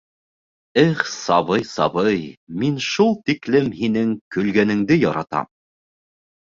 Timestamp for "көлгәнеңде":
4.37-5.03